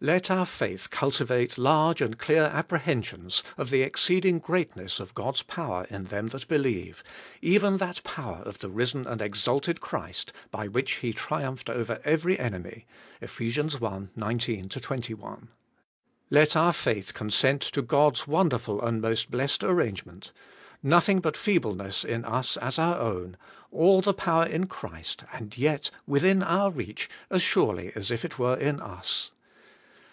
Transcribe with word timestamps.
Let 0.00 0.30
our 0.30 0.46
faith 0.46 0.90
cultivate 0.90 1.58
large 1.58 2.00
and 2.00 2.16
clear 2.16 2.44
apprehensions 2.44 3.42
of 3.56 3.70
the 3.70 3.82
exceeding 3.82 4.38
greatness 4.38 5.00
of 5.00 5.12
God's 5.12 5.42
power 5.42 5.88
in 5.90 6.04
them 6.04 6.28
that 6.28 6.46
believe, 6.46 7.02
eve^i 7.42 7.76
that 7.80 8.04
power 8.04 8.40
of 8.46 8.60
the 8.60 8.68
risen 8.70 9.08
and 9.08 9.20
exalted 9.20 9.80
Christ 9.80 10.32
by 10.52 10.68
which 10.68 10.98
He 10.98 11.12
triumphed 11.12 11.68
over 11.68 11.98
every 12.04 12.38
enemy 12.38 12.86
{Eph. 13.20 13.40
i, 13.40 14.08
19 14.14 14.68
21). 14.68 15.48
Let 16.30 16.54
our 16.54 16.72
faith 16.72 17.12
consent 17.12 17.62
to 17.62 17.82
God's 17.82 18.28
won 18.28 18.50
derful 18.50 18.80
and 18.80 19.00
most 19.02 19.32
blessed 19.32 19.64
arrangement: 19.64 20.30
nothing 20.80 21.18
but 21.18 21.36
feebleness 21.36 22.04
in 22.04 22.24
us 22.24 22.56
as 22.58 22.78
our 22.78 22.98
own^ 22.98 23.34
all 23.72 24.00
the 24.00 24.14
power 24.14 24.46
in 24.46 24.68
Christ, 24.68 25.24
and 25.32 25.58
yet 25.58 25.90
within 26.06 26.44
our 26.44 26.70
reach 26.70 27.10
as 27.30 27.42
surely 27.42 27.90
as 27.96 28.12
if 28.12 28.24
it 28.24 28.38
were 28.38 28.54
in 28.56 28.80
us. 28.80 29.32